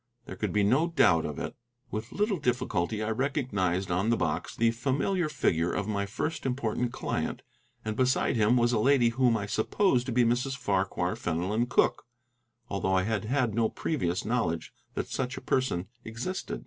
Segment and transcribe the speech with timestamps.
[0.25, 1.55] There could be no doubt of it.
[1.91, 6.91] With little difficulty I recognized on the box the familiar figure of my first important
[6.91, 7.43] client,
[7.85, 10.57] and beside him was a lady whom I supposed to be Mrs.
[10.57, 12.07] Farquhar Fenelon Cooke,
[12.67, 16.59] although I had had no previous knowledge that such a person existed.